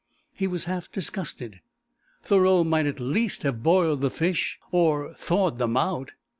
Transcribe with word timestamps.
He 0.33 0.47
was 0.47 0.63
half 0.63 0.91
disgusted. 0.91 1.61
Thoreau 2.23 2.63
might 2.63 2.87
at 2.87 2.99
least 2.99 3.43
have 3.43 3.61
boiled 3.61 4.01
the 4.01 4.09
fish, 4.09 4.59
or 4.71 5.13
thawed 5.13 5.59
them 5.59 5.77
out. 5.77 6.13